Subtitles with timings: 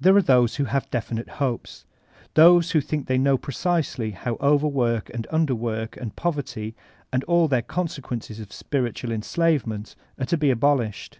[0.00, 1.84] There are those who have definite hopes;
[2.34, 6.76] those who think diey know precisely how overwork and underwork and poverty,
[7.12, 11.18] and aO their consequences of spiritual en* sbvement, are to be abolished.